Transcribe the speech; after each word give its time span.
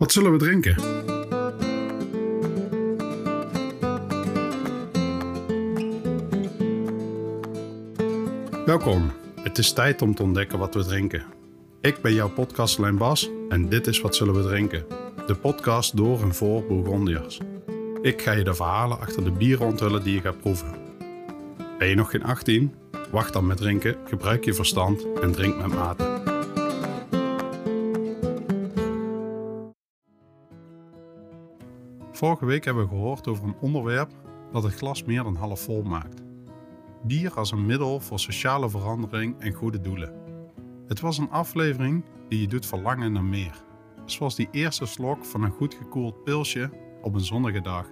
Wat 0.00 0.12
zullen 0.12 0.32
we 0.32 0.38
drinken? 0.38 0.76
Welkom. 8.66 9.10
Het 9.42 9.58
is 9.58 9.72
tijd 9.72 10.02
om 10.02 10.14
te 10.14 10.22
ontdekken 10.22 10.58
wat 10.58 10.74
we 10.74 10.84
drinken. 10.84 11.22
Ik 11.80 12.02
ben 12.02 12.14
jouw 12.14 12.28
podcastlijn 12.28 12.96
Bas 12.96 13.30
en 13.48 13.68
dit 13.68 13.86
is 13.86 14.00
Wat 14.00 14.16
Zullen 14.16 14.34
We 14.34 14.42
Drinken? 14.42 14.84
De 15.26 15.34
podcast 15.34 15.96
door 15.96 16.22
en 16.22 16.34
voor 16.34 16.66
Bourgondiërs. 16.66 17.40
Ik 18.02 18.22
ga 18.22 18.32
je 18.32 18.44
de 18.44 18.54
verhalen 18.54 19.00
achter 19.00 19.24
de 19.24 19.32
bieren 19.32 19.66
onthullen 19.66 20.02
die 20.02 20.14
je 20.14 20.20
gaat 20.20 20.40
proeven. 20.40 20.74
Ben 21.78 21.88
je 21.88 21.94
nog 21.94 22.10
geen 22.10 22.24
18? 22.24 22.74
Wacht 23.10 23.32
dan 23.32 23.46
met 23.46 23.56
drinken, 23.56 23.96
gebruik 24.04 24.44
je 24.44 24.54
verstand 24.54 25.06
en 25.22 25.32
drink 25.32 25.56
met 25.56 25.74
mate. 25.74 26.19
Vorige 32.20 32.44
week 32.44 32.64
hebben 32.64 32.82
we 32.82 32.88
gehoord 32.88 33.28
over 33.28 33.44
een 33.44 33.56
onderwerp 33.60 34.10
dat 34.52 34.62
het 34.62 34.74
glas 34.74 35.04
meer 35.04 35.22
dan 35.22 35.34
half 35.34 35.60
vol 35.60 35.82
maakt. 35.82 36.22
Bier 37.02 37.34
als 37.34 37.50
een 37.50 37.66
middel 37.66 38.00
voor 38.00 38.18
sociale 38.18 38.70
verandering 38.70 39.38
en 39.38 39.52
goede 39.52 39.80
doelen. 39.80 40.14
Het 40.86 41.00
was 41.00 41.18
een 41.18 41.30
aflevering 41.30 42.04
die 42.28 42.40
je 42.40 42.46
doet 42.46 42.66
verlangen 42.66 43.12
naar 43.12 43.24
meer. 43.24 43.64
Zoals 44.04 44.34
die 44.34 44.48
eerste 44.50 44.86
slok 44.86 45.24
van 45.24 45.42
een 45.42 45.50
goed 45.50 45.74
gekoeld 45.74 46.24
pilsje 46.24 46.70
op 47.02 47.14
een 47.14 47.20
zonnige 47.20 47.60
dag. 47.60 47.86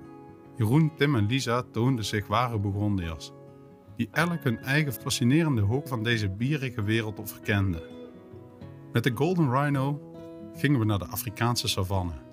Jeroen, 0.56 0.92
Tim 0.96 1.16
en 1.16 1.26
Lisa 1.26 1.62
toonden 1.72 2.04
zich 2.04 2.26
ware 2.26 2.58
Bourgondiërs, 2.58 3.32
die 3.96 4.08
elk 4.12 4.42
hun 4.42 4.58
eigen 4.58 4.92
fascinerende 4.92 5.62
hoek 5.62 5.88
van 5.88 6.02
deze 6.02 6.30
bierige 6.30 6.82
wereld 6.82 7.30
verkenden. 7.30 7.82
Met 8.92 9.04
de 9.04 9.12
Golden 9.14 9.50
Rhino 9.50 10.12
gingen 10.56 10.78
we 10.78 10.84
naar 10.84 10.98
de 10.98 11.06
Afrikaanse 11.06 11.68
savanne 11.68 12.26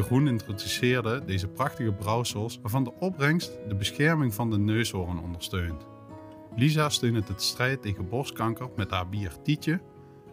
Jeroen 0.00 0.28
introduceerde 0.28 1.24
deze 1.24 1.48
prachtige 1.48 1.92
brouwsels 1.92 2.58
waarvan 2.62 2.84
de 2.84 2.92
opbrengst 2.98 3.58
de 3.68 3.74
bescherming 3.74 4.34
van 4.34 4.50
de 4.50 4.58
neushoorn 4.58 5.18
ondersteunt. 5.18 5.86
Lisa 6.56 6.88
steunde 6.88 7.20
de 7.20 7.32
strijd 7.36 7.82
tegen 7.82 8.08
borstkanker 8.08 8.68
met 8.76 8.90
haar 8.90 9.08
bier 9.08 9.32
Tietje 9.42 9.80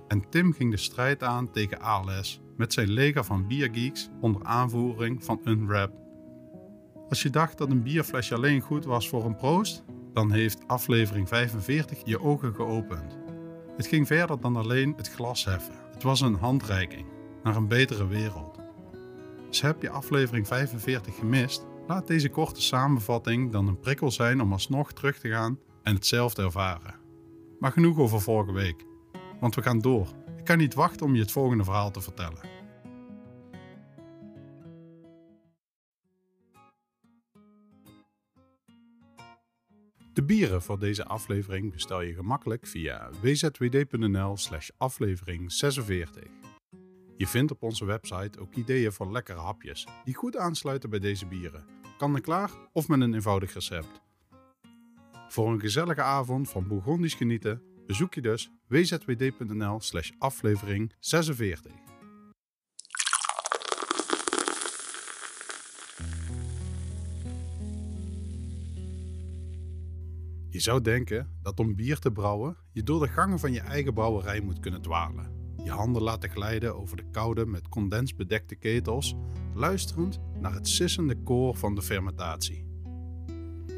en 0.07 0.29
Tim 0.29 0.53
ging 0.53 0.71
de 0.71 0.77
strijd 0.77 1.23
aan 1.23 1.51
tegen 1.51 1.79
ALS 1.79 2.41
met 2.57 2.73
zijn 2.73 2.89
leger 2.89 3.23
van 3.23 3.47
biergeeks 3.47 4.09
onder 4.21 4.43
aanvoering 4.43 5.23
van 5.23 5.41
Unwrap. 5.43 5.91
Als 7.09 7.21
je 7.21 7.29
dacht 7.29 7.57
dat 7.57 7.69
een 7.69 7.83
bierflesje 7.83 8.35
alleen 8.35 8.61
goed 8.61 8.85
was 8.85 9.09
voor 9.09 9.25
een 9.25 9.35
proost, 9.35 9.83
dan 10.13 10.31
heeft 10.31 10.67
aflevering 10.67 11.27
45 11.27 12.01
je 12.05 12.21
ogen 12.21 12.55
geopend. 12.55 13.17
Het 13.77 13.87
ging 13.87 14.07
verder 14.07 14.39
dan 14.41 14.55
alleen 14.55 14.93
het 14.97 15.09
glas 15.09 15.45
heffen. 15.45 15.75
Het 15.93 16.03
was 16.03 16.21
een 16.21 16.35
handreiking 16.35 17.05
naar 17.43 17.55
een 17.55 17.67
betere 17.67 18.07
wereld. 18.07 18.56
Dus 19.47 19.61
heb 19.61 19.81
je 19.81 19.89
aflevering 19.89 20.47
45 20.47 21.15
gemist? 21.15 21.65
Laat 21.87 22.07
deze 22.07 22.29
korte 22.29 22.61
samenvatting 22.61 23.51
dan 23.51 23.67
een 23.67 23.79
prikkel 23.79 24.11
zijn 24.11 24.41
om 24.41 24.51
alsnog 24.51 24.93
terug 24.93 25.19
te 25.19 25.29
gaan 25.29 25.59
en 25.83 25.95
hetzelfde 25.95 26.43
ervaren. 26.43 26.95
Maar 27.59 27.71
genoeg 27.71 27.97
over 27.97 28.21
vorige 28.21 28.51
week, 28.51 28.85
want 29.39 29.55
we 29.55 29.61
gaan 29.61 29.79
door. 29.79 30.07
Ik 30.37 30.43
kan 30.43 30.57
niet 30.57 30.73
wachten 30.73 31.05
om 31.05 31.15
je 31.15 31.21
het 31.21 31.31
volgende 31.31 31.63
verhaal 31.63 31.91
te 31.91 32.01
vertellen. 32.01 32.55
De 40.13 40.23
bieren 40.23 40.61
voor 40.61 40.79
deze 40.79 41.05
aflevering 41.05 41.71
bestel 41.71 42.01
je 42.01 42.13
gemakkelijk 42.13 42.67
via 42.67 43.09
wzwd.nl/slash 43.21 44.69
aflevering 44.77 45.51
46. 45.51 46.23
Je 47.17 47.27
vindt 47.27 47.51
op 47.51 47.63
onze 47.63 47.85
website 47.85 48.39
ook 48.39 48.55
ideeën 48.55 48.91
voor 48.91 49.11
lekkere 49.11 49.39
hapjes 49.39 49.87
die 50.03 50.15
goed 50.15 50.37
aansluiten 50.37 50.89
bij 50.89 50.99
deze 50.99 51.25
bieren. 51.25 51.65
Kan 51.97 52.15
en 52.15 52.21
klaar 52.21 52.51
of 52.71 52.87
met 52.87 53.01
een 53.01 53.13
eenvoudig 53.13 53.53
recept. 53.53 54.01
Voor 55.29 55.51
een 55.51 55.59
gezellige 55.59 56.01
avond 56.01 56.49
van 56.49 56.67
Bourgondisch 56.67 57.13
genieten 57.13 57.61
bezoek 57.85 58.13
je 58.13 58.21
dus 58.21 58.51
wzwd.nl 58.67 59.79
slash 59.79 60.11
aflevering 60.17 60.93
46. 60.99 61.71
Je 70.49 70.59
zou 70.59 70.81
denken 70.81 71.37
dat 71.41 71.59
om 71.59 71.75
bier 71.75 71.99
te 71.99 72.11
brouwen 72.11 72.57
je 72.71 72.83
door 72.83 72.99
de 72.99 73.07
gangen 73.07 73.39
van 73.39 73.51
je 73.51 73.61
eigen 73.61 73.93
brouwerij 73.93 74.41
moet 74.41 74.59
kunnen 74.59 74.81
dwalen 74.81 75.36
je 75.67 75.73
handen 75.73 76.01
laten 76.01 76.29
glijden 76.29 76.75
over 76.75 76.97
de 76.97 77.09
koude 77.11 77.45
met 77.45 77.69
condens 77.69 78.15
bedekte 78.15 78.55
ketels, 78.55 79.15
luisterend 79.53 80.19
naar 80.39 80.53
het 80.53 80.67
sissende 80.67 81.15
koor 81.23 81.55
van 81.55 81.75
de 81.75 81.81
fermentatie. 81.81 82.65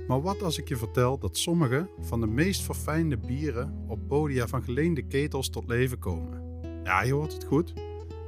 Maar 0.07 0.21
wat 0.21 0.41
als 0.41 0.57
ik 0.57 0.67
je 0.67 0.77
vertel 0.77 1.19
dat 1.19 1.37
sommige 1.37 1.89
van 1.99 2.19
de 2.19 2.27
meest 2.27 2.61
verfijnde 2.61 3.17
bieren 3.17 3.83
op 3.87 4.07
podia 4.07 4.47
van 4.47 4.63
geleende 4.63 5.01
ketels 5.01 5.49
tot 5.49 5.67
leven 5.67 5.99
komen? 5.99 6.43
Ja, 6.83 7.01
je 7.01 7.13
hoort 7.13 7.33
het 7.33 7.43
goed. 7.43 7.73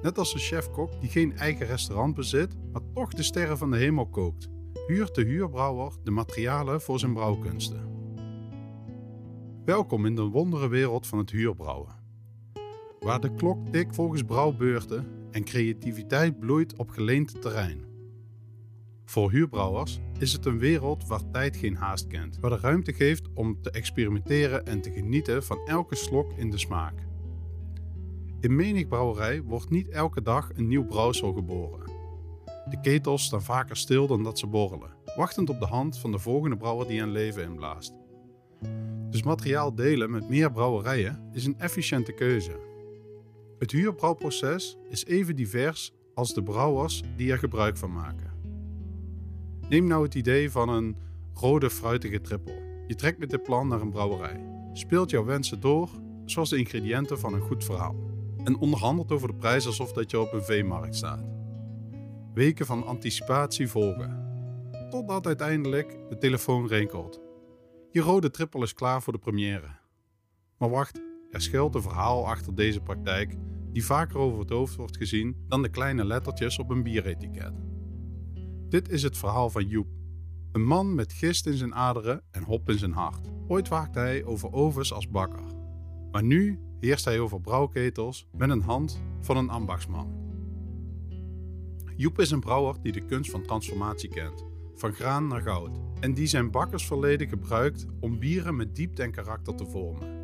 Net 0.01 0.17
als 0.17 0.33
een 0.33 0.39
chef-kok 0.39 1.01
die 1.01 1.09
geen 1.09 1.38
eigen 1.38 1.66
restaurant 1.66 2.16
bezit, 2.16 2.55
maar 2.72 2.81
toch 2.93 3.13
de 3.13 3.23
sterren 3.23 3.57
van 3.57 3.72
de 3.72 3.78
hemel 3.78 4.07
kookt, 4.07 4.49
huurt 4.88 5.16
de 5.16 5.23
huurbrouwer 5.23 5.93
de 6.03 6.11
materialen 6.11 6.81
voor 6.81 6.99
zijn 6.99 7.13
brouwkunsten. 7.13 7.89
Welkom 9.66 10.05
in 10.05 10.16
de 10.16 10.22
wondere 10.23 10.67
wereld 10.67 11.07
van 11.07 11.17
het 11.17 11.31
huurbrouwen 11.31 12.00
waar 13.06 13.19
de 13.19 13.35
klok 13.35 13.67
tikt 13.72 13.95
volgens 13.95 14.23
brouwbeurten 14.23 15.06
en 15.31 15.44
creativiteit 15.44 16.39
bloeit 16.39 16.75
op 16.75 16.89
geleend 16.89 17.41
terrein. 17.41 17.84
Voor 19.06 19.31
huurbrouwers 19.31 20.00
is 20.19 20.34
het 20.34 20.45
een 20.45 20.59
wereld 20.59 21.07
waar 21.07 21.29
tijd 21.31 21.57
geen 21.57 21.75
haast 21.75 22.07
kent, 22.07 22.40
waar 22.40 22.50
de 22.50 22.57
ruimte 22.57 22.94
geeft 22.94 23.28
om 23.34 23.61
te 23.61 23.72
experimenteren 23.72 24.66
en 24.66 24.81
te 24.81 24.91
genieten 24.91 25.44
van 25.44 25.59
elke 25.66 25.95
slok 25.95 26.31
in 26.38 26.50
de 26.50 26.57
smaak. 26.57 26.94
In 28.40 28.56
menig 28.56 28.88
brouwerij 28.88 29.41
wordt 29.41 29.69
niet 29.69 29.90
elke 29.90 30.22
dag 30.22 30.50
een 30.56 30.67
nieuw 30.67 30.85
brouwsel 30.85 31.34
geboren. 31.34 31.91
De 32.69 32.79
ketels 32.81 33.23
staan 33.23 33.44
vaker 33.44 33.78
stil 33.78 34.07
dan 34.07 34.23
dat 34.23 34.40
ze 34.40 34.47
borrelen, 34.47 34.94
wachtend 35.16 35.50
op 35.50 35.59
de 35.59 35.66
hand 35.66 35.97
van 35.97 36.11
de 36.11 36.19
volgende 36.19 36.57
brouwer 36.57 36.88
die 36.88 37.01
een 37.01 37.11
leven 37.11 37.44
inblaast. 37.44 37.94
Dus 39.09 39.23
materiaal 39.23 39.75
delen 39.75 40.11
met 40.11 40.29
meer 40.29 40.51
brouwerijen 40.51 41.29
is 41.34 41.45
een 41.45 41.59
efficiënte 41.59 42.13
keuze. 42.13 42.71
Het 43.61 43.72
huurbrouwproces 43.72 44.77
is 44.89 45.05
even 45.05 45.35
divers 45.35 45.94
als 46.13 46.33
de 46.33 46.44
brouwers 46.44 47.03
die 47.16 47.31
er 47.31 47.38
gebruik 47.38 47.77
van 47.77 47.94
maken. 47.94 48.31
Neem 49.69 49.88
nou 49.88 50.03
het 50.03 50.16
idee 50.16 50.51
van 50.51 50.69
een 50.69 50.95
rode 51.33 51.69
fruitige 51.69 52.22
trippel. 52.22 52.53
Je 52.88 52.95
trekt 52.95 53.19
met 53.19 53.29
dit 53.29 53.44
plan 53.44 53.67
naar 53.67 53.81
een 53.81 53.89
brouwerij, 53.89 54.44
speelt 54.73 55.09
jouw 55.09 55.23
wensen 55.25 55.59
door 55.59 55.89
zoals 56.25 56.49
de 56.49 56.57
ingrediënten 56.57 57.19
van 57.19 57.33
een 57.33 57.41
goed 57.41 57.63
verhaal 57.63 57.95
en 58.44 58.57
onderhandelt 58.57 59.11
over 59.11 59.27
de 59.27 59.35
prijs 59.35 59.66
alsof 59.66 59.91
dat 59.91 60.11
je 60.11 60.19
op 60.19 60.33
een 60.33 60.43
veemarkt 60.43 60.95
staat. 60.95 61.25
Weken 62.33 62.66
van 62.66 62.85
anticipatie 62.85 63.67
volgen, 63.67 64.25
totdat 64.89 65.25
uiteindelijk 65.25 65.97
de 66.09 66.17
telefoon 66.17 66.67
rinkelt. 66.67 67.22
Je 67.91 68.01
rode 68.01 68.31
trippel 68.31 68.63
is 68.63 68.73
klaar 68.73 69.01
voor 69.01 69.13
de 69.13 69.19
première. 69.19 69.79
Maar 70.57 70.69
wacht, 70.69 71.01
er 71.31 71.42
schuilt 71.42 71.75
een 71.75 71.81
verhaal 71.81 72.28
achter 72.28 72.56
deze 72.56 72.81
praktijk 72.81 73.38
die 73.72 73.86
vaker 73.86 74.18
over 74.18 74.40
het 74.40 74.50
hoofd 74.50 74.75
wordt 74.75 74.97
gezien 74.97 75.36
dan 75.47 75.62
de 75.62 75.69
kleine 75.69 76.06
lettertjes 76.06 76.59
op 76.59 76.69
een 76.69 76.84
bieretiket. 76.84 77.53
Dit 78.69 78.90
is 78.90 79.03
het 79.03 79.18
verhaal 79.18 79.50
van 79.50 79.68
Joep. 79.68 79.88
Een 80.52 80.64
man 80.64 80.96
met 80.96 81.14
gist 81.14 81.46
in 81.46 81.53
zijn 81.53 81.75
aderen 81.75 82.24
en 82.31 82.44
hop 82.44 82.70
in 82.70 82.78
zijn 82.78 82.91
hart. 82.91 83.28
Ooit 83.47 83.68
waakte 83.68 84.00
hij 84.00 84.24
over 84.24 84.53
ovens 84.53 84.94
als 84.94 85.09
bakker. 85.09 85.44
Maar 86.12 86.24
nu 86.24 86.59
heerst 86.80 87.06
hij 87.06 87.20
over 87.20 87.41
brouwketels 87.41 88.28
met 88.31 88.50
een 88.50 88.62
hand 88.62 89.02
van 89.22 89.38
een 89.38 89.50
ambachtsman. 89.50 90.20
Joep 91.96 92.20
is 92.20 92.31
een 92.31 92.40
brouwer 92.40 92.76
die 92.82 92.91
de 92.91 93.05
kunst 93.05 93.32
van 93.32 93.44
transformatie 93.44 94.09
kent, 94.09 94.46
van 94.76 94.94
graan 94.94 95.28
naar 95.28 95.41
goud, 95.41 95.79
en 96.00 96.14
die 96.14 96.28
zijn 96.28 96.52
bakkersverleden 96.52 97.28
gebruikt 97.28 97.85
om 98.00 98.20
bieren 98.20 98.55
met 98.55 98.76
diepte 98.76 99.03
en 99.03 99.11
karakter 99.11 99.55
te 99.55 99.66
vormen. 99.66 100.21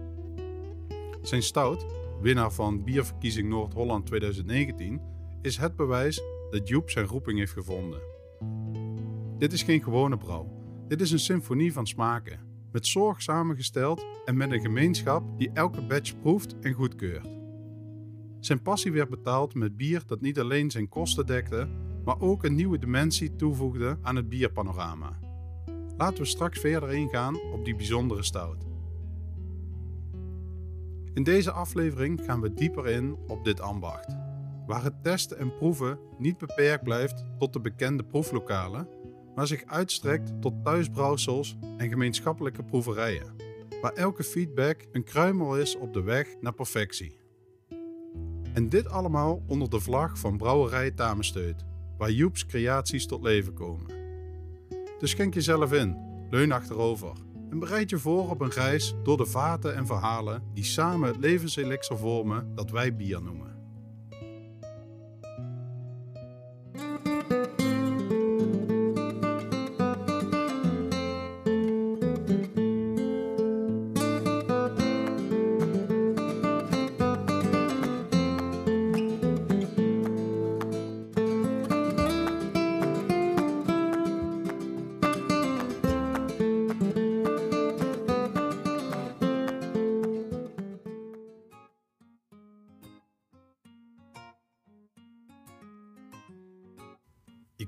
Zijn 1.27 1.43
stout, 1.43 1.85
winnaar 2.21 2.51
van 2.51 2.83
Bierverkiezing 2.83 3.49
Noord-Holland 3.49 4.05
2019, 4.05 5.01
is 5.41 5.57
het 5.57 5.75
bewijs 5.75 6.21
dat 6.49 6.67
Joep 6.67 6.89
zijn 6.89 7.05
roeping 7.05 7.39
heeft 7.39 7.51
gevonden. 7.51 8.01
Dit 9.37 9.53
is 9.53 9.63
geen 9.63 9.83
gewone 9.83 10.17
brouw. 10.17 10.51
Dit 10.87 11.01
is 11.01 11.11
een 11.11 11.19
symfonie 11.19 11.73
van 11.73 11.87
smaken, 11.87 12.39
met 12.71 12.87
zorg 12.87 13.21
samengesteld 13.21 14.05
en 14.25 14.37
met 14.37 14.51
een 14.51 14.61
gemeenschap 14.61 15.37
die 15.37 15.51
elke 15.53 15.81
batch 15.81 16.19
proeft 16.19 16.59
en 16.59 16.73
goedkeurt. 16.73 17.27
Zijn 18.39 18.61
passie 18.61 18.91
werd 18.91 19.09
betaald 19.09 19.53
met 19.53 19.77
bier 19.77 20.01
dat 20.05 20.21
niet 20.21 20.39
alleen 20.39 20.71
zijn 20.71 20.89
kosten 20.89 21.25
dekte, 21.25 21.67
maar 22.05 22.21
ook 22.21 22.43
een 22.43 22.55
nieuwe 22.55 22.79
dimensie 22.79 23.35
toevoegde 23.35 23.97
aan 24.01 24.15
het 24.15 24.29
bierpanorama. 24.29 25.19
Laten 25.97 26.17
we 26.17 26.25
straks 26.25 26.59
verder 26.59 26.93
ingaan 26.93 27.41
op 27.41 27.65
die 27.65 27.75
bijzondere 27.75 28.23
stout. 28.23 28.66
In 31.17 31.23
deze 31.23 31.51
aflevering 31.51 32.21
gaan 32.25 32.41
we 32.41 32.53
dieper 32.53 32.87
in 32.87 33.17
op 33.27 33.43
dit 33.43 33.61
ambacht. 33.61 34.15
waar 34.67 34.83
het 34.83 35.03
testen 35.03 35.37
en 35.37 35.55
proeven 35.57 35.99
niet 36.17 36.37
beperkt 36.37 36.83
blijft 36.83 37.23
tot 37.37 37.53
de 37.53 37.59
bekende 37.59 38.03
proeflokalen, 38.03 38.87
maar 39.35 39.47
zich 39.47 39.65
uitstrekt 39.65 40.41
tot 40.41 40.63
thuisbrouwsels 40.63 41.57
en 41.77 41.89
gemeenschappelijke 41.89 42.63
proeverijen, 42.63 43.35
waar 43.81 43.93
elke 43.93 44.23
feedback 44.23 44.87
een 44.91 45.03
kruimel 45.03 45.57
is 45.57 45.75
op 45.75 45.93
de 45.93 46.01
weg 46.01 46.27
naar 46.41 46.53
perfectie. 46.53 47.19
En 48.53 48.69
dit 48.69 48.89
allemaal 48.89 49.43
onder 49.47 49.69
de 49.69 49.79
vlag 49.79 50.19
van 50.19 50.37
Brouwerij 50.37 50.91
Tamensteut, 50.91 51.65
waar 51.97 52.11
Joeps 52.11 52.45
creaties 52.45 53.05
tot 53.05 53.23
leven 53.23 53.53
komen. 53.53 53.91
Dus 54.99 55.09
schenk 55.09 55.33
jezelf 55.33 55.73
in, 55.73 55.97
leun 56.29 56.51
achterover 56.51 57.11
en 57.49 57.59
bereid 57.59 57.89
je 57.89 57.97
voor 57.97 58.29
op 58.29 58.41
een 58.41 58.51
reis 58.51 58.95
door 59.03 59.17
de 59.17 59.25
vaten 59.25 59.75
en 59.75 59.85
verhalen 59.85 60.43
die 60.53 60.63
samen 60.63 61.07
het 61.07 61.17
levenselixer 61.17 61.97
vormen 61.97 62.55
dat 62.55 62.71
wij 62.71 62.95
bier 62.95 63.21
noemen. 63.21 63.56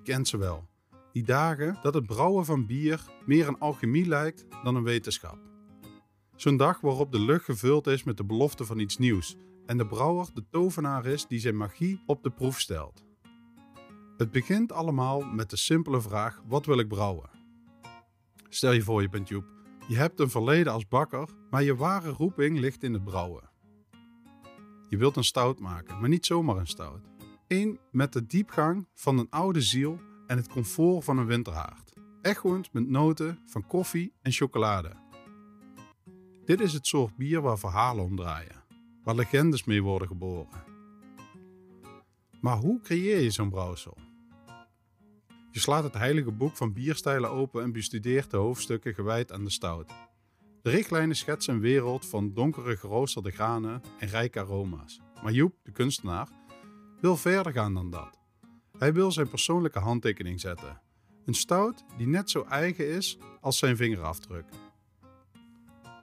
Kent 0.09 0.27
ze 0.27 0.37
wel. 0.37 0.67
Die 1.11 1.23
dagen 1.23 1.79
dat 1.81 1.93
het 1.93 2.05
brouwen 2.05 2.45
van 2.45 2.65
bier 2.65 3.05
meer 3.25 3.47
een 3.47 3.59
alchemie 3.59 4.07
lijkt 4.07 4.45
dan 4.63 4.75
een 4.75 4.83
wetenschap. 4.83 5.37
Zo'n 6.35 6.57
dag 6.57 6.81
waarop 6.81 7.11
de 7.11 7.19
lucht 7.19 7.45
gevuld 7.45 7.87
is 7.87 8.03
met 8.03 8.17
de 8.17 8.23
belofte 8.23 8.65
van 8.65 8.79
iets 8.79 8.97
nieuws 8.97 9.35
en 9.65 9.77
de 9.77 9.87
brouwer 9.87 10.27
de 10.33 10.43
tovenaar 10.49 11.05
is 11.05 11.27
die 11.27 11.39
zijn 11.39 11.57
magie 11.57 12.01
op 12.05 12.23
de 12.23 12.29
proef 12.29 12.59
stelt. 12.59 13.03
Het 14.17 14.31
begint 14.31 14.71
allemaal 14.71 15.21
met 15.21 15.49
de 15.49 15.57
simpele 15.57 16.01
vraag: 16.01 16.41
wat 16.47 16.65
wil 16.65 16.79
ik 16.79 16.87
brouwen? 16.87 17.29
Stel 18.49 18.71
je 18.71 18.81
voor 18.81 19.01
je 19.01 19.09
bent 19.09 19.27
Joep. 19.27 19.45
Je 19.87 19.95
hebt 19.95 20.19
een 20.19 20.29
verleden 20.29 20.73
als 20.73 20.87
bakker, 20.87 21.29
maar 21.49 21.63
je 21.63 21.75
ware 21.75 22.09
roeping 22.09 22.59
ligt 22.59 22.83
in 22.83 22.93
het 22.93 23.03
brouwen. 23.03 23.49
Je 24.87 24.97
wilt 24.97 25.15
een 25.15 25.23
stout 25.23 25.59
maken, 25.59 25.99
maar 25.99 26.09
niet 26.09 26.25
zomaar 26.25 26.57
een 26.57 26.67
stout. 26.67 27.09
Eén 27.49 27.79
met 27.91 28.13
de 28.13 28.25
diepgang 28.25 28.87
van 28.93 29.17
een 29.17 29.29
oude 29.29 29.61
ziel 29.61 29.99
en 30.27 30.37
het 30.37 30.47
comfort 30.47 31.03
van 31.03 31.17
een 31.17 31.25
winterhaard. 31.25 31.93
Echoend 32.21 32.73
met 32.73 32.89
noten 32.89 33.39
van 33.45 33.67
koffie 33.67 34.13
en 34.21 34.31
chocolade. 34.31 34.91
Dit 36.45 36.59
is 36.59 36.73
het 36.73 36.87
soort 36.87 37.15
bier 37.15 37.41
waar 37.41 37.59
verhalen 37.59 38.03
om 38.03 38.15
draaien, 38.15 38.63
waar 39.03 39.15
legendes 39.15 39.63
mee 39.63 39.83
worden 39.83 40.07
geboren. 40.07 40.63
Maar 42.41 42.57
hoe 42.57 42.81
creëer 42.81 43.19
je 43.19 43.31
zo'n 43.31 43.49
brouwsel? 43.49 43.97
Je 45.51 45.59
slaat 45.59 45.83
het 45.83 45.93
heilige 45.93 46.31
boek 46.31 46.55
van 46.55 46.73
bierstijlen 46.73 47.29
open 47.29 47.63
en 47.63 47.71
bestudeert 47.71 48.31
de 48.31 48.37
hoofdstukken 48.37 48.93
gewijd 48.93 49.31
aan 49.31 49.43
de 49.43 49.49
stout. 49.49 49.91
De 50.61 50.69
richtlijnen 50.69 51.15
schetsen 51.15 51.53
een 51.53 51.59
wereld 51.59 52.05
van 52.05 52.33
donkere 52.33 52.77
geroosterde 52.77 53.31
granen 53.31 53.81
en 53.99 54.07
rijke 54.07 54.39
aroma's. 54.39 55.01
Maar 55.23 55.31
Joep, 55.31 55.55
de 55.63 55.71
kunstenaar, 55.71 56.38
wil 57.01 57.17
verder 57.17 57.51
gaan 57.51 57.73
dan 57.73 57.89
dat. 57.89 58.19
Hij 58.77 58.93
wil 58.93 59.11
zijn 59.11 59.29
persoonlijke 59.29 59.79
handtekening 59.79 60.39
zetten. 60.39 60.81
Een 61.25 61.33
stout 61.33 61.85
die 61.97 62.07
net 62.07 62.29
zo 62.29 62.43
eigen 62.43 62.87
is 62.87 63.17
als 63.41 63.57
zijn 63.57 63.77
vingerafdruk. 63.77 64.45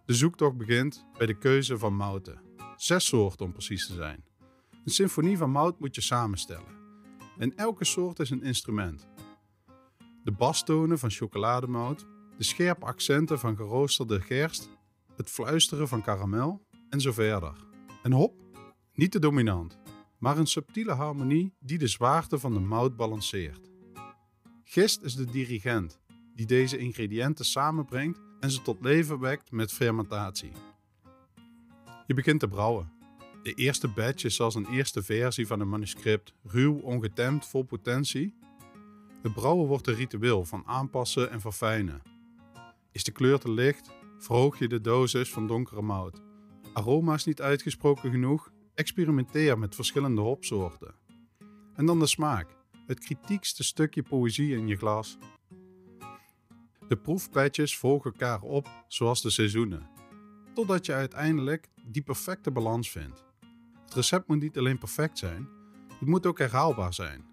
De 0.05 0.15
zoektocht 0.15 0.57
begint 0.57 1.07
bij 1.19 1.27
de 1.27 1.39
keuze 1.39 1.79
van 1.79 1.95
mouten. 1.95 2.41
Zes 2.77 3.07
soorten 3.07 3.47
om 3.47 3.53
precies 3.53 3.87
te 3.87 3.95
zijn. 3.95 4.25
Een 4.85 4.93
symfonie 4.93 5.39
van 5.39 5.51
mout 5.51 5.81
moet 5.81 5.95
je 5.95 6.01
samenstellen. 6.01 6.75
En 7.39 7.57
elke 7.57 7.85
soort 7.85 8.19
is 8.19 8.31
een 8.31 8.43
instrument. 8.43 9.07
De 10.25 10.33
bastonen 10.33 10.99
van 10.99 11.11
chocolademout, 11.11 12.07
de 12.39 12.45
scherpe 12.45 12.87
accenten 12.87 13.39
van 13.39 13.57
geroosterde 13.57 14.21
gerst, 14.21 14.71
het 15.17 15.31
fluisteren 15.31 15.89
van 15.89 16.03
karamel 16.03 16.67
en 16.89 17.01
zo 17.01 17.13
verder. 17.13 17.53
En 18.03 18.13
hop, 18.13 18.35
niet 18.93 19.11
te 19.11 19.19
dominant 19.19 19.79
maar 20.19 20.39
een 20.39 20.47
subtiele 20.47 20.93
harmonie 20.93 21.55
die 21.61 21.79
de 21.79 21.87
zwaarte 21.87 22.39
van 22.39 22.53
de 22.53 22.61
mout 22.61 22.97
balanceert. 22.97 23.71
Gist 24.65 25.03
is 25.03 25.15
de 25.15 25.25
dirigent 25.25 26.01
die 26.35 26.47
deze 26.47 26.79
ingrediënten 26.79 27.45
samenbrengt 27.45 28.21
en 28.41 28.51
ze 28.51 28.63
tot 28.63 28.81
leven 28.81 29.19
wekt 29.19 29.51
met 29.51 29.73
fermentatie. 29.73 30.53
Je 32.07 32.15
begint 32.15 32.41
te 32.41 32.49
brouwen. 32.49 32.93
De 33.43 33.53
eerste 33.53 33.89
batch 33.89 34.25
is 34.25 34.41
als 34.41 34.55
een 34.55 34.67
eerste 34.67 35.03
versie 35.03 35.47
van 35.47 35.61
een 35.61 35.69
manuscript, 35.69 36.33
ruw, 36.43 36.79
ongetemd, 36.79 37.47
vol 37.47 37.63
potentie. 37.63 38.35
Het 39.23 39.35
brouwen 39.35 39.67
wordt 39.67 39.87
een 39.87 39.95
ritueel 39.95 40.45
van 40.45 40.63
aanpassen 40.67 41.31
en 41.31 41.41
verfijnen. 41.41 42.03
Is 42.93 43.05
de 43.05 43.13
kleur 43.13 43.39
te 43.39 43.51
licht, 43.51 43.91
verhoog 44.19 44.59
je 44.59 44.69
de 44.69 44.81
dosis 44.81 45.33
van 45.33 45.47
donkere 45.47 45.83
mout. 45.83 46.23
Aroma's 46.73 47.25
niet 47.25 47.41
uitgesproken 47.41 48.11
genoeg, 48.11 48.51
Experimenteer 48.77 49.59
met 49.59 49.75
verschillende 49.75 50.21
hopsoorten. 50.21 50.95
En 51.75 51.87
dan 51.87 51.99
de 51.99 52.07
smaak, 52.07 52.57
het 52.87 52.99
kritiekste 52.99 53.65
stukje 53.65 54.03
poëzie 54.03 54.57
in 54.57 54.67
je 54.67 54.77
glas. 54.77 55.19
De 56.89 56.97
proefpetjes 56.97 57.77
volgen 57.77 58.11
elkaar 58.11 58.41
op 58.41 58.69
zoals 58.89 59.23
de 59.23 59.31
seizoenen, 59.31 59.89
totdat 60.55 60.87
je 60.87 60.93
uiteindelijk 60.93 61.69
die 61.87 62.03
perfecte 62.03 62.51
balans 62.51 62.91
vindt. 62.91 63.25
Het 63.85 63.95
recept 63.95 64.29
moet 64.29 64.41
niet 64.41 64.59
alleen 64.59 64.79
perfect 64.79 65.19
zijn, 65.19 65.49
het 65.99 66.09
moet 66.09 66.27
ook 66.27 66.39
herhaalbaar 66.39 66.95
zijn. 66.95 67.25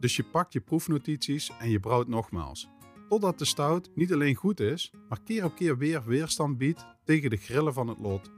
Dus 0.00 0.16
je 0.16 0.24
pakt 0.24 0.52
je 0.52 0.60
proefnotities 0.60 1.50
en 1.58 1.70
je 1.70 1.80
brouwt 1.80 2.08
nogmaals, 2.08 2.68
totdat 3.08 3.38
de 3.38 3.44
stout 3.44 3.90
niet 3.94 4.12
alleen 4.12 4.34
goed 4.34 4.60
is, 4.60 4.92
maar 5.08 5.20
keer 5.24 5.44
op 5.44 5.54
keer 5.54 5.78
weer 5.78 6.04
weerstand 6.04 6.58
biedt 6.58 6.86
tegen 7.04 7.30
de 7.30 7.36
grillen 7.36 7.72
van 7.72 7.88
het 7.88 7.98
lot. 7.98 8.30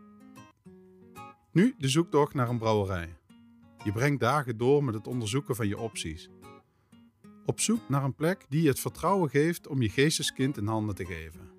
Nu 1.54 1.74
de 1.78 1.88
zoektocht 1.88 2.34
naar 2.34 2.48
een 2.48 2.58
brouwerij. 2.58 3.16
Je 3.84 3.92
brengt 3.92 4.20
dagen 4.20 4.56
door 4.56 4.84
met 4.84 4.94
het 4.94 5.06
onderzoeken 5.06 5.56
van 5.56 5.68
je 5.68 5.78
opties. 5.78 6.30
Op 7.46 7.60
zoek 7.60 7.88
naar 7.88 8.04
een 8.04 8.14
plek 8.14 8.46
die 8.48 8.62
je 8.62 8.68
het 8.68 8.80
vertrouwen 8.80 9.30
geeft 9.30 9.66
om 9.66 9.82
je 9.82 9.88
geesteskind 9.88 10.56
in 10.56 10.66
handen 10.66 10.94
te 10.94 11.04
geven. 11.04 11.50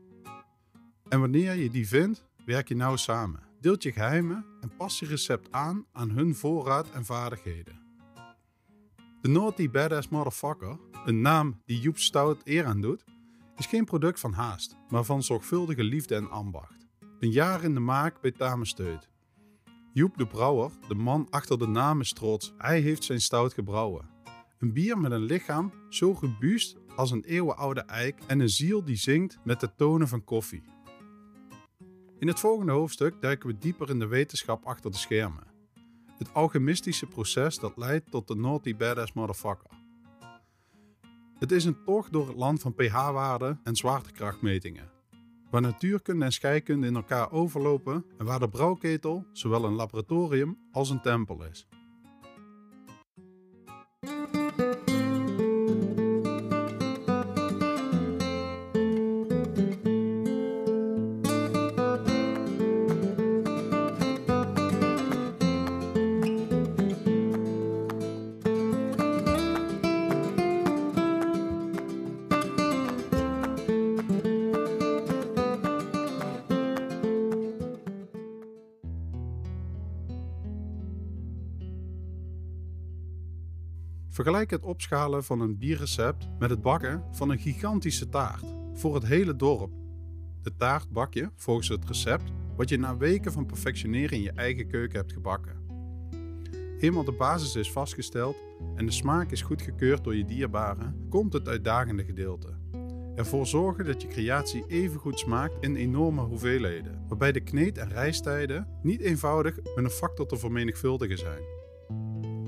En 1.07 1.19
wanneer 1.19 1.53
je 1.53 1.69
die 1.69 1.87
vindt, 1.87 2.25
werk 2.45 2.67
je 2.67 2.75
nauw 2.75 2.95
samen. 2.95 3.39
Deelt 3.59 3.83
je 3.83 3.91
geheimen 3.91 4.45
en 4.61 4.75
pas 4.77 4.99
je 4.99 5.05
recept 5.05 5.51
aan 5.51 5.85
aan 5.91 6.09
hun 6.09 6.35
voorraad 6.35 6.91
en 6.91 7.05
vaardigheden. 7.05 7.79
De 9.21 9.29
Naughty 9.29 9.69
Badass 9.69 10.09
Motherfucker, 10.09 10.79
een 11.05 11.21
naam 11.21 11.61
die 11.65 11.79
Joep 11.79 11.97
Stout 11.97 12.41
eer 12.43 12.65
aan 12.65 12.81
doet, 12.81 13.03
is 13.57 13.65
geen 13.65 13.85
product 13.85 14.19
van 14.19 14.33
haast, 14.33 14.75
maar 14.89 15.03
van 15.03 15.23
zorgvuldige 15.23 15.83
liefde 15.83 16.15
en 16.15 16.29
ambacht. 16.29 16.87
Een 17.19 17.31
jaar 17.31 17.63
in 17.63 17.73
de 17.73 17.79
maak 17.79 18.21
bij 18.21 18.31
Tamensteut 18.31 19.13
Joep 19.95 20.17
de 20.17 20.27
Brouwer, 20.27 20.71
de 20.87 20.95
man 20.95 21.27
achter 21.29 21.59
de 21.59 21.67
naam. 21.67 22.01
Hij 22.57 22.79
heeft 22.79 23.03
zijn 23.03 23.21
stout 23.21 23.53
gebrouwen. 23.53 24.09
Een 24.59 24.73
bier 24.73 24.97
met 24.97 25.11
een 25.11 25.23
lichaam 25.23 25.73
zo 25.89 26.17
robuust 26.21 26.77
als 26.95 27.11
een 27.11 27.23
eeuwenoude 27.23 27.81
eik 27.81 28.19
en 28.27 28.39
een 28.39 28.49
ziel 28.49 28.83
die 28.83 28.95
zingt 28.95 29.39
met 29.43 29.59
de 29.59 29.75
tonen 29.75 30.07
van 30.07 30.23
koffie. 30.23 30.63
In 32.19 32.27
het 32.27 32.39
volgende 32.39 32.71
hoofdstuk 32.71 33.21
duiken 33.21 33.49
we 33.49 33.57
dieper 33.57 33.89
in 33.89 33.99
de 33.99 34.07
wetenschap 34.07 34.65
achter 34.65 34.91
de 34.91 34.97
schermen. 34.97 35.47
Het 36.17 36.33
alchemistische 36.33 37.05
proces 37.05 37.59
dat 37.59 37.77
leidt 37.77 38.11
tot 38.11 38.27
de 38.27 38.35
Naughty 38.35 38.75
Badass 38.75 39.13
Motherfucker. 39.13 39.69
Het 41.39 41.51
is 41.51 41.65
een 41.65 41.83
tocht 41.85 42.11
door 42.11 42.27
het 42.27 42.37
land 42.37 42.61
van 42.61 42.73
pH-waarden 42.73 43.59
en 43.63 43.75
zwaartekrachtmetingen 43.75 44.94
waar 45.55 45.63
natuurkunde 45.63 46.25
en 46.25 46.31
scheikunde 46.31 46.87
in 46.87 46.95
elkaar 46.95 47.31
overlopen 47.31 48.05
en 48.17 48.25
waar 48.25 48.39
de 48.39 48.49
brouwketel 48.49 49.25
zowel 49.31 49.65
een 49.65 49.73
laboratorium 49.73 50.57
als 50.71 50.89
een 50.89 51.01
tempel 51.01 51.43
is. 51.43 51.67
Vergelijk 84.15 84.49
het 84.49 84.63
opschalen 84.63 85.23
van 85.23 85.39
een 85.39 85.57
bierrecept 85.57 86.27
met 86.39 86.49
het 86.49 86.61
bakken 86.61 87.03
van 87.11 87.29
een 87.29 87.39
gigantische 87.39 88.09
taart 88.09 88.55
voor 88.73 88.93
het 88.93 89.05
hele 89.05 89.35
dorp. 89.35 89.71
De 90.41 90.55
taart 90.55 90.89
bak 90.89 91.13
je 91.13 91.29
volgens 91.35 91.67
het 91.67 91.85
recept 91.85 92.31
wat 92.55 92.69
je 92.69 92.77
na 92.77 92.97
weken 92.97 93.31
van 93.31 93.45
perfectioneren 93.45 94.17
in 94.17 94.21
je 94.23 94.31
eigen 94.31 94.67
keuken 94.67 94.97
hebt 94.97 95.13
gebakken. 95.13 95.57
Eenmaal 96.79 97.03
de 97.03 97.11
basis 97.11 97.55
is 97.55 97.71
vastgesteld 97.71 98.35
en 98.75 98.85
de 98.85 98.91
smaak 98.91 99.31
is 99.31 99.41
goedgekeurd 99.41 100.03
door 100.03 100.15
je 100.15 100.25
dierbaren, 100.25 101.07
komt 101.09 101.33
het 101.33 101.47
uitdagende 101.47 102.03
gedeelte. 102.03 102.57
Ervoor 103.15 103.47
zorgen 103.47 103.85
dat 103.85 104.01
je 104.01 104.07
creatie 104.07 104.63
even 104.67 104.99
goed 104.99 105.19
smaakt 105.19 105.55
in 105.59 105.75
enorme 105.75 106.21
hoeveelheden, 106.21 107.05
waarbij 107.07 107.31
de 107.31 107.41
kneed- 107.43 107.77
en 107.77 107.89
rijstijden 107.89 108.67
niet 108.81 109.01
eenvoudig 109.01 109.55
met 109.55 109.83
een 109.83 109.89
factor 109.89 110.25
te 110.25 110.37
vermenigvuldigen 110.37 111.17
zijn. 111.17 111.43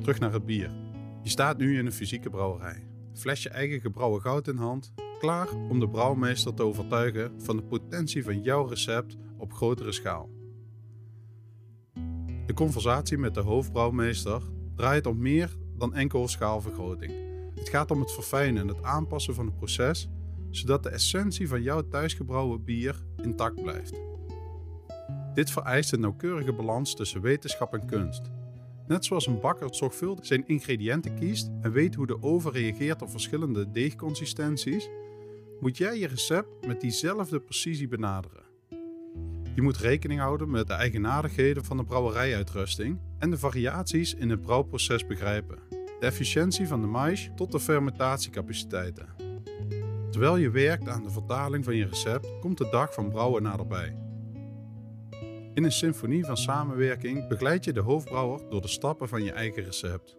Terug 0.01 0.19
naar 0.19 0.33
het 0.33 0.45
bier. 0.45 0.86
Je 1.27 1.33
staat 1.33 1.57
nu 1.57 1.77
in 1.77 1.85
een 1.85 1.91
fysieke 1.91 2.29
brouwerij. 2.29 2.87
Flesje 3.13 3.49
eigen 3.49 3.79
gebrouwen 3.79 4.21
goud 4.21 4.47
in 4.47 4.57
hand, 4.57 4.93
klaar 5.19 5.47
om 5.69 5.79
de 5.79 5.89
brouwmeester 5.89 6.53
te 6.53 6.63
overtuigen 6.63 7.41
van 7.41 7.55
de 7.55 7.63
potentie 7.63 8.23
van 8.23 8.41
jouw 8.41 8.65
recept 8.65 9.17
op 9.37 9.53
grotere 9.53 9.91
schaal. 9.91 10.29
De 12.45 12.53
conversatie 12.53 13.17
met 13.17 13.33
de 13.33 13.39
hoofdbrouwmeester 13.39 14.41
draait 14.75 15.05
om 15.05 15.19
meer 15.19 15.57
dan 15.77 15.93
enkel 15.93 16.27
schaalvergroting. 16.27 17.11
Het 17.55 17.69
gaat 17.69 17.91
om 17.91 17.99
het 17.99 18.11
verfijnen 18.11 18.61
en 18.61 18.67
het 18.67 18.83
aanpassen 18.83 19.33
van 19.33 19.45
het 19.45 19.55
proces, 19.55 20.09
zodat 20.49 20.83
de 20.83 20.89
essentie 20.89 21.47
van 21.47 21.61
jouw 21.61 21.87
thuisgebrouwen 21.87 22.63
bier 22.63 23.03
intact 23.15 23.61
blijft. 23.61 23.99
Dit 25.33 25.51
vereist 25.51 25.93
een 25.93 25.99
nauwkeurige 25.99 26.53
balans 26.53 26.95
tussen 26.95 27.21
wetenschap 27.21 27.73
en 27.73 27.85
kunst. 27.85 28.35
Net 28.87 29.05
zoals 29.05 29.27
een 29.27 29.39
bakker 29.39 29.75
zorgvuldig 29.75 30.25
zijn 30.25 30.47
ingrediënten 30.47 31.15
kiest 31.15 31.49
en 31.61 31.71
weet 31.71 31.95
hoe 31.95 32.07
de 32.07 32.21
oven 32.21 32.51
reageert 32.51 33.01
op 33.01 33.09
verschillende 33.09 33.71
deegconsistenties, 33.71 34.89
moet 35.59 35.77
jij 35.77 35.99
je 35.99 36.07
recept 36.07 36.67
met 36.67 36.81
diezelfde 36.81 37.39
precisie 37.39 37.87
benaderen. 37.87 38.43
Je 39.55 39.61
moet 39.61 39.77
rekening 39.77 40.19
houden 40.19 40.49
met 40.49 40.67
de 40.67 40.73
eigenaardigheden 40.73 41.65
van 41.65 41.77
de 41.77 41.83
brouwerijuitrusting 41.83 42.99
en 43.19 43.29
de 43.29 43.37
variaties 43.37 44.13
in 44.13 44.29
het 44.29 44.41
brouwproces 44.41 45.05
begrijpen. 45.05 45.59
De 45.69 46.05
efficiëntie 46.05 46.67
van 46.67 46.81
de 46.81 46.87
maïs 46.87 47.29
tot 47.35 47.51
de 47.51 47.59
fermentatiecapaciteiten. 47.59 49.07
Terwijl 50.11 50.37
je 50.37 50.49
werkt 50.49 50.87
aan 50.87 51.03
de 51.03 51.09
vertaling 51.09 51.63
van 51.63 51.75
je 51.75 51.85
recept, 51.85 52.39
komt 52.39 52.57
de 52.57 52.67
dag 52.71 52.93
van 52.93 53.09
brouwen 53.09 53.43
naderbij. 53.43 54.06
In 55.57 55.63
een 55.63 55.71
symfonie 55.71 56.25
van 56.25 56.37
samenwerking 56.37 57.27
begeleid 57.27 57.63
je 57.63 57.73
de 57.73 57.79
hoofdbrouwer 57.79 58.49
door 58.49 58.61
de 58.61 58.67
stappen 58.67 59.09
van 59.09 59.23
je 59.23 59.31
eigen 59.31 59.63
recept. 59.63 60.17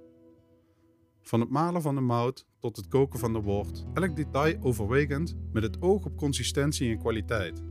Van 1.23 1.41
het 1.41 1.51
malen 1.51 1.83
van 1.83 1.95
de 1.95 2.01
mout 2.01 2.47
tot 2.61 2.77
het 2.77 2.89
koken 2.89 3.19
van 3.19 3.33
de 3.33 3.41
wort, 3.41 3.85
elk 3.95 4.17
detail 4.17 4.59
overwegend 4.63 5.37
met 5.53 5.63
het 5.63 5.83
oog 5.83 6.05
op 6.05 6.17
consistentie 6.17 6.91
en 6.91 6.99
kwaliteit. 6.99 7.63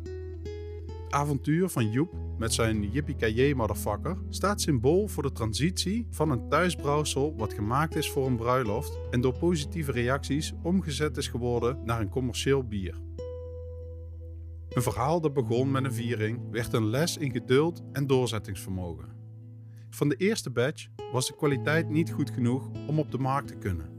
Het 1.04 1.14
avontuur 1.14 1.70
van 1.70 1.92
Joep 1.92 2.14
met 2.38 2.54
zijn 2.54 2.92
yippie 2.92 3.56
motherfucker 3.56 4.18
staat 4.30 4.62
symbool 4.62 5.08
voor 5.08 5.24
de 5.24 5.32
transitie 5.32 6.08
van 6.10 6.32
een 6.32 6.50
thuisbrouwsel 6.50 7.36
wat 7.38 7.54
gemaakt 7.54 7.96
is 7.96 8.10
voor 8.10 8.26
een 8.26 8.38
bruiloft 8.38 9.00
en 9.12 9.22
door 9.22 9.38
positieve 9.38 9.92
reacties 9.92 10.54
omgezet 10.64 11.18
is 11.18 11.28
geworden 11.28 11.80
naar 11.84 12.02
een 12.02 12.10
commercieel 12.10 12.64
bier. 12.64 13.07
Een 14.78 14.84
verhaal 14.84 15.22
dat 15.22 15.34
begon 15.34 15.72
met 15.72 15.84
een 15.84 15.94
viering 15.94 16.40
werd 16.52 16.74
een 16.74 16.86
les 16.86 17.18
in 17.18 17.32
geduld 17.32 17.84
en 17.92 18.08
doorzettingsvermogen. 18.08 19.10
Van 19.90 20.10
de 20.10 20.16
eerste 20.16 20.50
batch 20.50 20.88
was 21.12 21.28
de 21.28 21.36
kwaliteit 21.36 21.90
niet 21.90 22.12
goed 22.12 22.30
genoeg 22.30 22.70
om 22.88 23.00
op 23.00 23.12
de 23.12 23.18
markt 23.18 23.48
te 23.48 23.56
kunnen. 23.56 23.90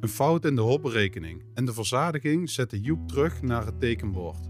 Een 0.00 0.08
fout 0.08 0.44
in 0.44 0.54
de 0.54 0.60
hopberekening 0.60 1.44
en 1.54 1.64
de 1.64 1.72
verzadiging 1.72 2.50
zette 2.50 2.80
Joep 2.80 3.08
terug 3.08 3.42
naar 3.42 3.66
het 3.66 3.80
tekenbord. 3.80 4.48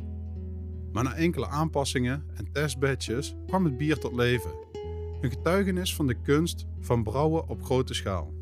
Maar 0.92 1.04
na 1.04 1.14
enkele 1.14 1.49
aanpassingen 1.49 2.25
en 2.35 2.52
testbatches 2.52 3.35
kwam 3.46 3.64
het 3.64 3.76
bier 3.76 3.99
tot 3.99 4.14
leven. 4.14 4.54
Een 5.20 5.30
getuigenis 5.30 5.94
van 5.94 6.06
de 6.06 6.20
kunst 6.23 6.66
van 6.80 7.02
brouwen 7.02 7.49
op 7.49 7.62
grote 7.62 7.94
schaal. 7.94 8.35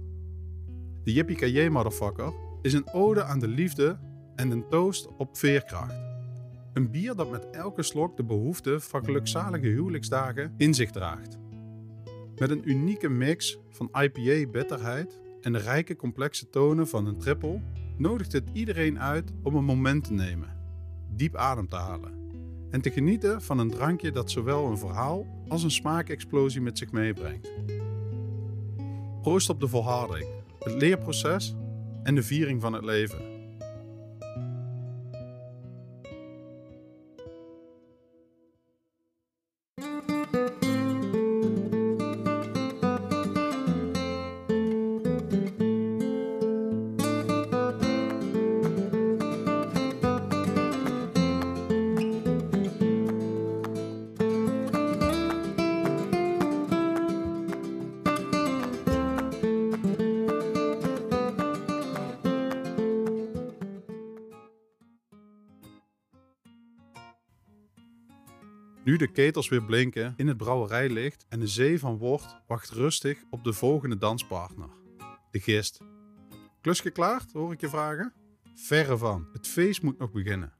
De 1.04 1.12
Yippie 1.12 1.70
Motherfucker 1.70 2.32
is 2.62 2.72
een 2.72 2.92
ode 2.92 3.24
aan 3.24 3.38
de 3.38 3.48
liefde 3.48 3.98
en 4.34 4.50
een 4.50 4.68
toast 4.68 5.08
op 5.16 5.36
veerkracht. 5.36 6.13
Een 6.74 6.90
bier 6.90 7.14
dat 7.14 7.30
met 7.30 7.50
elke 7.50 7.82
slok 7.82 8.16
de 8.16 8.24
behoefte 8.24 8.80
van 8.80 9.04
gelukzalige 9.04 9.66
huwelijksdagen 9.66 10.54
in 10.56 10.74
zich 10.74 10.90
draagt. 10.90 11.38
Met 12.36 12.50
een 12.50 12.70
unieke 12.70 13.08
mix 13.08 13.58
van 13.70 13.90
IPA-bitterheid 13.92 15.20
en 15.40 15.52
de 15.52 15.58
rijke 15.58 15.96
complexe 15.96 16.50
tonen 16.50 16.88
van 16.88 17.06
een 17.06 17.18
triple 17.18 17.60
nodigt 17.96 18.32
het 18.32 18.48
iedereen 18.52 19.00
uit 19.00 19.32
om 19.42 19.54
een 19.54 19.64
moment 19.64 20.04
te 20.04 20.12
nemen, 20.12 20.56
diep 21.10 21.36
adem 21.36 21.68
te 21.68 21.76
halen 21.76 22.12
en 22.70 22.80
te 22.80 22.90
genieten 22.90 23.42
van 23.42 23.58
een 23.58 23.70
drankje 23.70 24.10
dat 24.10 24.30
zowel 24.30 24.66
een 24.66 24.78
verhaal 24.78 25.26
als 25.48 25.62
een 25.62 25.70
smaakexplosie 25.70 26.60
met 26.60 26.78
zich 26.78 26.92
meebrengt. 26.92 27.50
Proost 29.22 29.48
op 29.48 29.60
de 29.60 29.68
volharding, 29.68 30.26
het 30.58 30.74
leerproces 30.74 31.54
en 32.02 32.14
de 32.14 32.22
viering 32.22 32.60
van 32.60 32.72
het 32.72 32.84
leven. 32.84 33.33
Nu 68.84 68.96
de 68.96 69.06
ketels 69.06 69.48
weer 69.48 69.64
blinken, 69.64 70.14
in 70.16 70.26
het 70.26 70.36
brouwerijlicht 70.36 71.26
en 71.28 71.40
de 71.40 71.46
zee 71.46 71.78
van 71.78 71.98
wort 71.98 72.36
wacht 72.46 72.70
rustig 72.70 73.22
op 73.30 73.44
de 73.44 73.52
volgende 73.52 73.98
danspartner. 73.98 74.68
De 75.30 75.40
gist. 75.40 75.80
Klus 76.60 76.80
geklaard, 76.80 77.32
hoor 77.32 77.52
ik 77.52 77.60
je 77.60 77.68
vragen? 77.68 78.12
Verre 78.54 78.98
van, 78.98 79.28
het 79.32 79.46
feest 79.46 79.82
moet 79.82 79.98
nog 79.98 80.12
beginnen. 80.12 80.52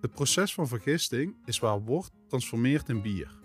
Het 0.00 0.14
proces 0.14 0.54
van 0.54 0.68
vergisting 0.68 1.36
is 1.44 1.58
waar 1.58 1.80
wort 1.80 2.12
transformeert 2.28 2.88
in 2.88 3.02
bier. 3.02 3.38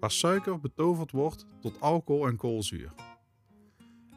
Waar 0.00 0.10
suiker 0.10 0.60
betoverd 0.60 1.10
wordt 1.10 1.46
tot 1.60 1.80
alcohol 1.80 2.26
en 2.26 2.36
koolzuur. 2.36 2.92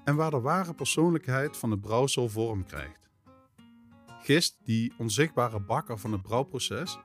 En 0.04 0.16
waar 0.16 0.32
de 0.32 0.40
ware 0.40 0.74
persoonlijkheid 0.74 1.58
van 1.58 1.72
het 1.72 1.82
brouwsel 1.82 2.30
vorm 2.30 2.66
krijgt. 2.66 3.10
Gist, 4.22 4.58
die 4.64 4.94
onzichtbare 4.98 5.60
bakker 5.60 5.98
van 5.98 6.12
het 6.12 6.22
brouwproces, 6.22 6.98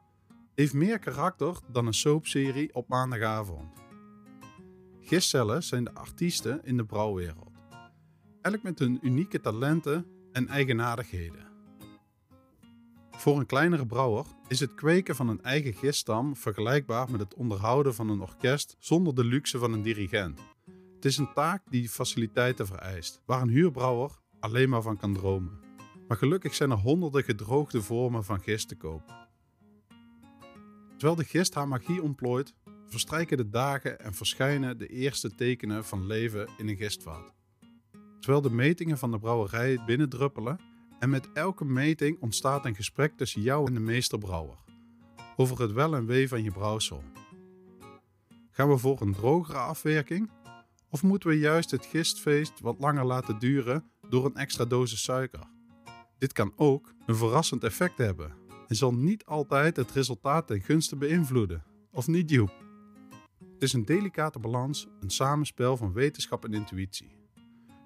heeft 0.59 0.75
meer 0.75 0.99
karakter 0.99 1.57
dan 1.73 1.87
een 1.87 1.95
soapserie 1.95 2.75
op 2.75 2.89
maandagavond. 2.89 3.73
Gistcellen 5.01 5.63
zijn 5.63 5.85
de 5.85 5.95
artiesten 5.95 6.65
in 6.65 6.77
de 6.77 6.85
brouwwereld, 6.85 7.53
elk 8.41 8.63
met 8.63 8.79
hun 8.79 8.99
unieke 9.03 9.41
talenten 9.41 10.07
en 10.33 10.49
eigenaardigheden. 10.49 11.47
Voor 13.11 13.39
een 13.39 13.47
kleinere 13.47 13.87
brouwer 13.87 14.25
is 14.49 14.61
het 14.61 14.75
kweken 14.75 15.17
van 15.17 15.29
een 15.29 15.43
eigen 15.43 15.73
giststam 15.73 16.37
vergelijkbaar 16.37 17.11
met 17.11 17.21
het 17.21 17.35
onderhouden 17.35 17.95
van 17.95 18.09
een 18.09 18.21
orkest 18.21 18.77
zonder 18.79 19.15
de 19.15 19.25
luxe 19.25 19.59
van 19.59 19.73
een 19.73 19.83
dirigent. 19.83 20.41
Het 20.95 21.05
is 21.05 21.17
een 21.17 21.33
taak 21.35 21.63
die 21.71 21.89
faciliteiten 21.89 22.67
vereist, 22.67 23.21
waar 23.27 23.43
een 23.43 23.49
huurbrouwer 23.49 24.11
alleen 24.41 24.69
maar 24.69 24.83
van 24.83 24.97
kan 24.97 25.15
dromen. 25.15 25.61
Maar 26.09 26.17
gelukkig 26.17 26.55
zijn 26.55 26.71
er 26.71 26.77
honderden 26.77 27.23
gedroogde 27.23 27.83
vormen 27.83 28.25
van 28.25 28.41
gist 28.41 28.69
te 28.69 28.77
koop. 28.77 29.18
Terwijl 30.99 31.15
de 31.15 31.25
gist 31.25 31.55
haar 31.55 31.69
magie 31.69 32.03
ontplooit, 32.03 32.55
verstrijken 32.87 33.37
de 33.37 33.49
dagen 33.49 34.01
en 34.01 34.15
verschijnen 34.15 34.79
de 34.79 34.87
eerste 34.87 35.35
tekenen 35.35 35.85
van 35.85 36.07
leven 36.07 36.49
in 36.57 36.69
een 36.69 36.77
gistvaat. 36.77 37.35
Terwijl 38.21 38.43
de 38.43 38.51
metingen 38.51 38.99
van 38.99 39.11
de 39.11 39.19
brouwerij 39.19 39.83
binnendruppelen 39.87 40.61
en 40.99 41.11
met 41.11 41.33
elke 41.33 41.65
meting 41.65 42.21
ontstaat 42.21 42.65
een 42.65 42.75
gesprek 42.75 43.17
tussen 43.17 43.43
jou 43.43 43.67
en 43.67 43.75
de 43.75 43.81
meesterbrouwer 43.81 44.57
over 45.37 45.61
het 45.61 45.73
wel 45.73 45.95
en 45.95 46.07
wee 46.07 46.29
van 46.29 46.43
je 46.43 46.51
brouwsel. 46.51 47.03
Gaan 48.51 48.69
we 48.69 48.79
voor 48.79 49.01
een 49.01 49.15
drogere 49.15 49.59
afwerking 49.59 50.31
of 50.91 51.03
moeten 51.03 51.29
we 51.29 51.39
juist 51.39 51.71
het 51.71 51.87
gistfeest 51.87 52.61
wat 52.61 52.79
langer 52.79 53.05
laten 53.05 53.39
duren 53.39 53.91
door 54.09 54.25
een 54.25 54.37
extra 54.37 54.65
dosis 54.65 55.03
suiker? 55.03 55.51
Dit 56.19 56.33
kan 56.33 56.53
ook 56.57 56.95
een 57.07 57.17
verrassend 57.17 57.65
effect 57.65 57.99
hebben 57.99 58.38
en 58.69 58.77
zal 58.77 58.95
niet 58.95 59.25
altijd 59.25 59.77
het 59.77 59.91
resultaat 59.91 60.47
ten 60.47 60.61
gunste 60.61 60.97
beïnvloeden. 60.97 61.65
Of 61.91 62.07
niet, 62.07 62.31
Joep? 62.31 62.53
Het 63.53 63.63
is 63.63 63.73
een 63.73 63.85
delicate 63.85 64.39
balans, 64.39 64.89
een 65.01 65.11
samenspel 65.11 65.77
van 65.77 65.93
wetenschap 65.93 66.45
en 66.45 66.55
intuïtie. 66.55 67.17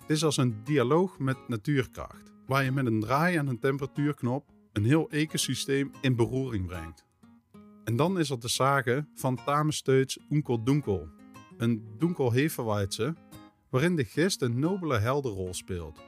Het 0.01 0.11
is 0.11 0.25
als 0.25 0.37
een 0.37 0.65
dialoog 0.65 1.19
met 1.19 1.49
natuurkracht, 1.49 2.33
waar 2.47 2.65
je 2.65 2.73
met 2.73 2.87
een 2.87 3.01
draai 3.01 3.37
aan 3.37 3.47
een 3.47 3.59
temperatuurknop 3.59 4.51
een 4.73 4.85
heel 4.85 5.11
ecosysteem 5.11 5.91
in 6.01 6.17
beroering 6.17 6.67
brengt. 6.67 7.07
En 7.85 7.97
dan 7.97 8.19
is 8.19 8.31
er 8.31 8.41
de 8.41 8.49
sage 8.49 9.07
van 9.15 9.39
Tamesteuts 9.45 10.19
Dunkel, 10.65 11.09
een 11.57 11.85
Dunkelheferweitse, 11.99 13.15
waarin 13.71 13.97
de 13.97 14.05
gist 14.05 14.43
een 14.43 14.59
nobele 14.59 14.99
heldenrol 14.99 15.55
speelt. 15.55 16.01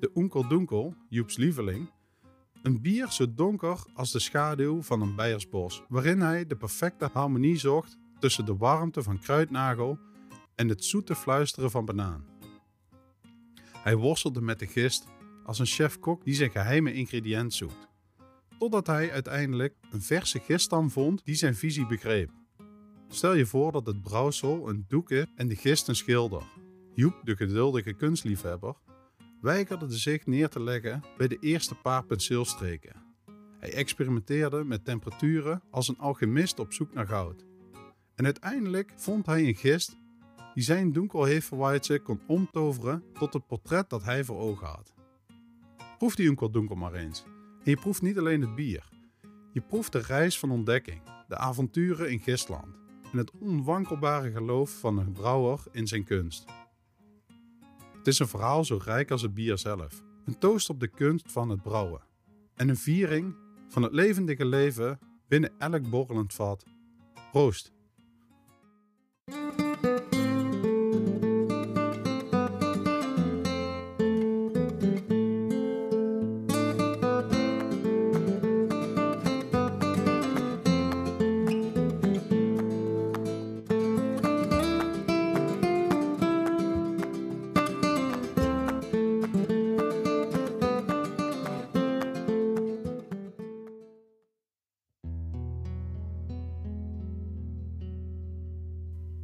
De 0.00 0.10
Unkel 0.14 0.48
Dunkel, 0.48 0.94
Joeps 1.08 1.36
lieveling, 1.36 1.90
een 2.62 2.80
bier 2.80 3.10
zo 3.10 3.34
donker 3.34 3.78
als 3.94 4.12
de 4.12 4.18
schaduw 4.18 4.82
van 4.82 5.00
een 5.00 5.14
bijersbos, 5.14 5.82
waarin 5.88 6.20
hij 6.20 6.46
de 6.46 6.56
perfecte 6.56 7.08
harmonie 7.12 7.58
zocht 7.58 7.98
tussen 8.18 8.44
de 8.44 8.56
warmte 8.56 9.02
van 9.02 9.18
kruidnagel 9.18 9.98
en 10.54 10.68
het 10.68 10.84
zoete 10.84 11.14
fluisteren 11.14 11.70
van 11.70 11.84
banaan. 11.84 12.24
Hij 13.72 13.96
worstelde 13.96 14.40
met 14.40 14.58
de 14.58 14.66
gist 14.66 15.06
als 15.44 15.58
een 15.58 15.66
chef-kok 15.66 16.24
die 16.24 16.34
zijn 16.34 16.50
geheime 16.50 16.92
ingrediënt 16.92 17.54
zoekt, 17.54 17.88
totdat 18.58 18.86
hij 18.86 19.12
uiteindelijk 19.12 19.74
een 19.90 20.02
verse 20.02 20.38
giststam 20.38 20.90
vond 20.90 21.24
die 21.24 21.34
zijn 21.34 21.54
visie 21.54 21.86
begreep. 21.86 22.30
Stel 23.08 23.34
je 23.34 23.46
voor 23.46 23.72
dat 23.72 23.86
het 23.86 24.02
brouwsel 24.02 24.68
een 24.68 24.84
doek 24.88 25.10
is 25.10 25.26
en 25.34 25.48
de 25.48 25.56
gist 25.56 25.88
een 25.88 25.96
schilder. 25.96 26.42
Joep, 26.94 27.20
de 27.24 27.36
geduldige 27.36 27.92
kunstliefhebber, 27.92 28.76
weigerde 29.42 29.90
zich 29.90 30.26
neer 30.26 30.48
te 30.48 30.62
leggen 30.62 31.02
bij 31.16 31.28
de 31.28 31.38
eerste 31.40 31.74
paar 31.74 32.04
penseelstreken. 32.04 33.02
Hij 33.58 33.72
experimenteerde 33.72 34.64
met 34.64 34.84
temperaturen 34.84 35.62
als 35.70 35.88
een 35.88 35.98
alchemist 35.98 36.58
op 36.58 36.72
zoek 36.72 36.94
naar 36.94 37.06
goud. 37.06 37.44
En 38.14 38.24
uiteindelijk 38.24 38.92
vond 38.96 39.26
hij 39.26 39.46
een 39.46 39.54
gist 39.54 39.96
die 40.54 40.62
zijn 40.62 40.92
donkelheferweitse 40.92 41.98
kon 41.98 42.20
omtoveren 42.26 43.04
tot 43.12 43.32
het 43.32 43.46
portret 43.46 43.90
dat 43.90 44.04
hij 44.04 44.24
voor 44.24 44.38
ogen 44.38 44.66
had. 44.66 44.94
Proef 45.98 46.14
die 46.14 46.50
Dunkel 46.50 46.76
maar 46.76 46.94
eens. 46.94 47.24
En 47.64 47.70
je 47.70 47.76
proeft 47.76 48.02
niet 48.02 48.18
alleen 48.18 48.40
het 48.40 48.54
bier. 48.54 48.88
Je 49.52 49.60
proeft 49.60 49.92
de 49.92 49.98
reis 49.98 50.38
van 50.38 50.50
ontdekking, 50.50 51.02
de 51.28 51.36
avonturen 51.36 52.10
in 52.10 52.20
Gistland 52.20 52.76
en 53.12 53.18
het 53.18 53.30
onwankelbare 53.38 54.30
geloof 54.30 54.78
van 54.78 54.98
een 54.98 55.12
brouwer 55.12 55.60
in 55.72 55.86
zijn 55.86 56.04
kunst. 56.04 56.44
Het 58.02 58.12
is 58.12 58.18
een 58.18 58.28
verhaal 58.28 58.64
zo 58.64 58.80
rijk 58.84 59.10
als 59.10 59.22
het 59.22 59.34
bier 59.34 59.58
zelf. 59.58 60.02
Een 60.24 60.38
toast 60.38 60.70
op 60.70 60.80
de 60.80 60.88
kunst 60.88 61.32
van 61.32 61.48
het 61.48 61.62
brouwen. 61.62 62.00
En 62.54 62.68
een 62.68 62.76
viering 62.76 63.36
van 63.68 63.82
het 63.82 63.92
levendige 63.92 64.44
leven 64.44 64.98
binnen 65.28 65.52
elk 65.58 65.90
borrelend 65.90 66.34
vat. 66.34 66.64
Proost! 67.32 67.72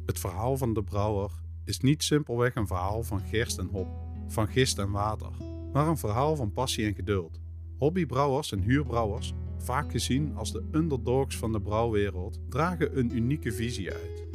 Het 0.09 0.19
verhaal 0.19 0.57
van 0.57 0.73
de 0.73 0.83
brouwer 0.83 1.31
is 1.65 1.79
niet 1.79 2.03
simpelweg 2.03 2.55
een 2.55 2.67
verhaal 2.67 3.03
van 3.03 3.21
gerst 3.21 3.57
en 3.57 3.67
hop, 3.71 3.87
van 4.27 4.47
gist 4.47 4.79
en 4.79 4.91
water, 4.91 5.31
maar 5.73 5.87
een 5.87 5.97
verhaal 5.97 6.35
van 6.35 6.53
passie 6.53 6.85
en 6.85 6.95
geduld. 6.95 7.39
Hobbybrouwers 7.77 8.51
en 8.51 8.61
huurbrouwers, 8.61 9.33
vaak 9.57 9.91
gezien 9.91 10.35
als 10.35 10.51
de 10.51 10.63
underdogs 10.71 11.37
van 11.37 11.51
de 11.51 11.61
brouwwereld, 11.61 12.39
dragen 12.49 12.97
een 12.97 13.15
unieke 13.15 13.51
visie 13.51 13.93
uit. 13.93 14.27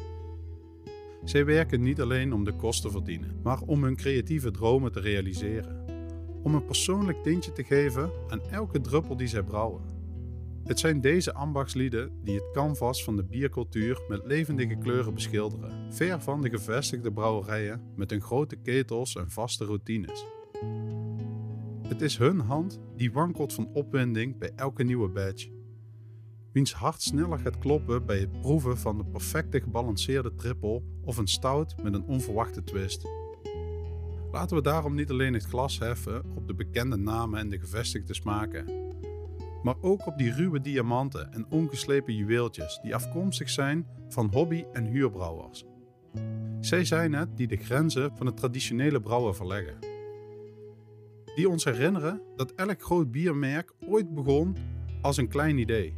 Zij 1.24 1.44
werken 1.44 1.82
niet 1.82 2.00
alleen 2.00 2.32
om 2.32 2.44
de 2.44 2.56
kosten 2.56 2.90
te 2.90 2.96
verdienen, 2.96 3.40
maar 3.42 3.60
om 3.60 3.84
hun 3.84 3.96
creatieve 3.96 4.50
dromen 4.50 4.92
te 4.92 5.00
realiseren. 5.00 5.84
Om 6.42 6.54
een 6.54 6.64
persoonlijk 6.64 7.22
tintje 7.22 7.52
te 7.52 7.64
geven 7.64 8.10
aan 8.28 8.42
elke 8.50 8.80
druppel 8.80 9.16
die 9.16 9.28
zij 9.28 9.42
brouwen. 9.42 9.93
Het 10.64 10.78
zijn 10.78 11.00
deze 11.00 11.34
ambachtslieden 11.34 12.10
die 12.22 12.34
het 12.34 12.50
canvas 12.52 13.04
van 13.04 13.16
de 13.16 13.24
biercultuur 13.24 14.02
met 14.08 14.24
levendige 14.24 14.74
kleuren 14.74 15.14
beschilderen, 15.14 15.92
ver 15.92 16.20
van 16.20 16.42
de 16.42 16.48
gevestigde 16.48 17.12
brouwerijen 17.12 17.80
met 17.96 18.10
hun 18.10 18.20
grote 18.20 18.56
ketels 18.56 19.16
en 19.16 19.30
vaste 19.30 19.64
routines. 19.64 20.24
Het 21.88 22.00
is 22.00 22.18
hun 22.18 22.40
hand 22.40 22.80
die 22.96 23.12
wankelt 23.12 23.52
van 23.52 23.70
opwinding 23.72 24.38
bij 24.38 24.52
elke 24.56 24.82
nieuwe 24.82 25.08
badge. 25.08 25.50
Wiens 26.52 26.72
hart 26.72 27.02
sneller 27.02 27.38
gaat 27.38 27.58
kloppen 27.58 28.06
bij 28.06 28.18
het 28.18 28.40
proeven 28.40 28.78
van 28.78 28.98
de 28.98 29.04
perfecte 29.04 29.60
gebalanceerde 29.60 30.34
triple 30.34 30.82
of 31.02 31.16
een 31.16 31.28
stout 31.28 31.82
met 31.82 31.94
een 31.94 32.04
onverwachte 32.04 32.64
twist. 32.64 33.06
Laten 34.32 34.56
we 34.56 34.62
daarom 34.62 34.94
niet 34.94 35.10
alleen 35.10 35.34
het 35.34 35.44
glas 35.44 35.78
heffen 35.78 36.22
op 36.34 36.46
de 36.46 36.54
bekende 36.54 36.96
namen 36.96 37.38
en 37.38 37.48
de 37.48 37.58
gevestigde 37.58 38.14
smaken, 38.14 38.83
maar 39.64 39.76
ook 39.80 40.06
op 40.06 40.18
die 40.18 40.32
ruwe 40.32 40.60
diamanten 40.60 41.32
en 41.32 41.46
ongeslepen 41.50 42.14
juweeltjes 42.14 42.78
die 42.82 42.94
afkomstig 42.94 43.50
zijn 43.50 43.86
van 44.08 44.30
hobby- 44.32 44.64
en 44.72 44.84
huurbrouwers. 44.84 45.64
Zij 46.60 46.84
zijn 46.84 47.12
het 47.12 47.36
die 47.36 47.46
de 47.46 47.56
grenzen 47.56 48.16
van 48.16 48.26
het 48.26 48.36
traditionele 48.36 49.00
brouwen 49.00 49.34
verleggen. 49.34 49.78
Die 51.34 51.48
ons 51.48 51.64
herinneren 51.64 52.20
dat 52.36 52.52
elk 52.54 52.82
groot 52.82 53.10
biermerk 53.10 53.72
ooit 53.86 54.14
begon 54.14 54.56
als 55.02 55.16
een 55.16 55.28
klein 55.28 55.58
idee, 55.58 55.94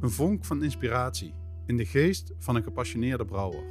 een 0.00 0.10
vonk 0.10 0.44
van 0.44 0.62
inspiratie 0.62 1.34
in 1.66 1.76
de 1.76 1.86
geest 1.86 2.32
van 2.38 2.56
een 2.56 2.62
gepassioneerde 2.62 3.24
brouwer. 3.24 3.64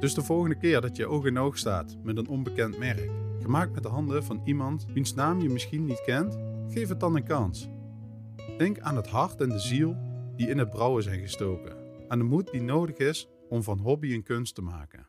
Dus 0.00 0.14
de 0.14 0.22
volgende 0.22 0.58
keer 0.58 0.80
dat 0.80 0.96
je 0.96 1.06
oog 1.06 1.24
in 1.24 1.38
oog 1.38 1.58
staat 1.58 1.96
met 2.02 2.16
een 2.16 2.28
onbekend 2.28 2.78
merk, 2.78 3.10
gemaakt 3.42 3.72
met 3.74 3.82
de 3.82 3.88
handen 3.88 4.24
van 4.24 4.40
iemand 4.44 4.86
wiens 4.94 5.14
naam 5.14 5.40
je 5.40 5.48
misschien 5.48 5.84
niet 5.84 6.02
kent, 6.04 6.38
Geef 6.70 6.88
het 6.88 7.00
dan 7.00 7.16
een 7.16 7.24
kans. 7.24 7.68
Denk 8.58 8.78
aan 8.78 8.96
het 8.96 9.08
hart 9.08 9.40
en 9.40 9.48
de 9.48 9.58
ziel 9.58 9.96
die 10.36 10.48
in 10.48 10.58
het 10.58 10.70
brouwen 10.70 11.02
zijn 11.02 11.20
gestoken, 11.20 11.76
aan 12.08 12.18
de 12.18 12.24
moed 12.24 12.50
die 12.50 12.62
nodig 12.62 12.96
is 12.96 13.28
om 13.48 13.62
van 13.62 13.78
hobby 13.78 14.12
een 14.12 14.22
kunst 14.22 14.54
te 14.54 14.62
maken. 14.62 15.06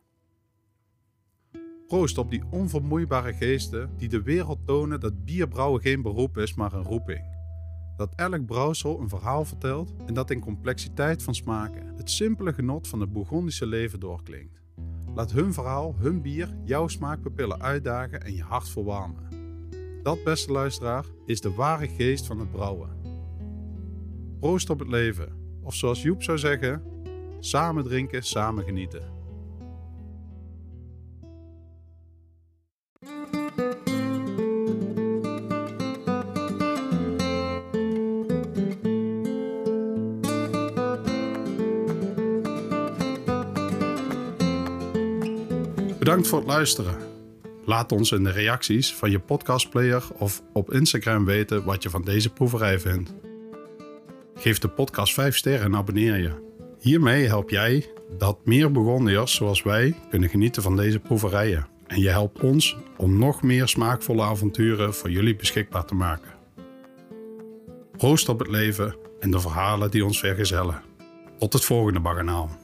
Proost 1.88 2.18
op 2.18 2.30
die 2.30 2.44
onvermoeibare 2.52 3.34
geesten 3.34 3.90
die 3.98 4.10
de 4.10 4.22
wereld 4.22 4.60
tonen 4.66 5.00
dat 5.00 5.26
bierbrouwen 5.26 5.82
geen 5.82 6.02
beroep 6.02 6.38
is, 6.38 6.54
maar 6.54 6.74
een 6.74 6.84
roeping. 6.84 7.24
Dat 7.98 8.14
elk 8.16 8.46
brouwsel 8.46 9.00
een 9.00 9.10
verhaal 9.10 9.46
vertelt 9.46 9.94
en 10.06 10.14
dat 10.14 10.32
in 10.32 10.40
complexiteit 10.40 11.24
van 11.24 11.36
smaken 11.36 11.94
het 11.96 12.10
simpele 12.10 12.54
genot 12.54 12.88
van 12.88 13.00
het 13.00 13.12
Bourgondische 13.12 13.66
leven 13.66 14.00
doorklinkt. 14.00 14.62
Laat 15.16 15.32
hun 15.32 15.54
verhaal, 15.54 15.96
hun 15.98 16.22
bier, 16.22 16.56
jouw 16.64 16.88
smaakpapillen 16.88 17.62
uitdagen 17.62 18.22
en 18.22 18.36
je 18.36 18.44
hart 18.44 18.70
verwarmen. 18.70 19.31
Dat, 20.04 20.24
beste 20.24 20.52
luisteraar, 20.52 21.06
is 21.26 21.42
de 21.42 21.54
ware 21.54 21.88
geest 21.88 22.26
van 22.26 22.40
het 22.40 22.52
brouwen. 22.52 22.90
Proost 24.40 24.70
op 24.70 24.80
het 24.80 24.88
leven, 24.88 25.60
of 25.64 25.74
zoals 25.74 26.02
Joep 26.02 26.24
zou 26.24 26.38
zeggen, 26.38 26.84
samen 27.40 27.84
drinken, 27.84 28.24
samen 28.24 28.64
genieten. 28.64 29.20
Bedankt 46.00 46.28
voor 46.28 46.40
het 46.40 46.48
luisteren. 46.48 47.11
Laat 47.66 47.92
ons 47.92 48.12
in 48.12 48.24
de 48.24 48.32
reacties 48.32 48.94
van 48.94 49.12
je 49.12 49.20
podcastplayer 49.20 50.04
of 50.14 50.42
op 50.54 50.74
Instagram 50.74 51.26
weten 51.26 51.64
wat 51.64 51.84
je 51.84 51.90
van 51.90 52.02
deze 52.02 52.30
proeverij 52.30 52.80
vindt. 52.80 53.14
Geef 54.36 54.60
de 54.60 54.68
podcast 54.68 55.14
5 55.14 55.38
sterren 55.38 55.66
en 55.66 55.76
abonneer 55.76 56.18
je. 56.18 56.50
Hiermee 56.80 57.28
help 57.28 57.50
jij 57.50 57.86
dat 58.18 58.46
meer 58.46 58.72
Burgondiërs 58.72 59.36
zoals 59.36 59.64
wij 59.64 59.96
kunnen 60.10 60.30
genieten 60.30 60.62
van 60.62 60.76
deze 60.76 61.00
proeverijen. 61.00 61.68
En 61.88 62.00
je 62.00 62.10
helpt 62.10 62.40
ons 62.40 62.78
om 62.98 63.18
nog 63.18 63.42
meer 63.42 63.68
smaakvolle 63.68 64.24
avonturen 64.24 64.94
voor 64.94 65.10
jullie 65.10 65.36
beschikbaar 65.36 65.86
te 65.86 65.96
maken. 65.96 66.32
Proost 67.98 68.30
op 68.30 68.40
het 68.40 68.48
leven 68.48 68.96
en 69.20 69.32
de 69.32 69.40
verhalen 69.40 69.92
die 69.92 70.06
ons 70.06 70.20
vergezellen. 70.20 70.82
Tot 71.38 71.54
het 71.54 71.66
volgende 71.66 72.00
baganaal. 72.00 72.61